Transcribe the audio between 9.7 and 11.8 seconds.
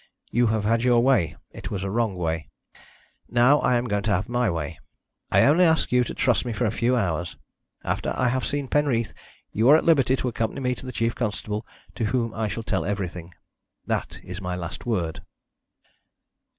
at liberty to accompany me to the chief constable,